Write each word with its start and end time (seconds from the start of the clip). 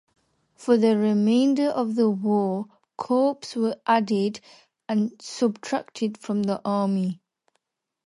For 0.55 0.77
the 0.77 0.97
remainder 0.97 1.67
of 1.69 1.93
the 1.93 2.09
war, 2.09 2.65
corps 2.97 3.55
were 3.55 3.79
added 3.85 4.39
and 4.89 5.11
subtracted 5.21 6.17
from 6.17 6.41
the 6.41 6.59
army. 6.65 7.21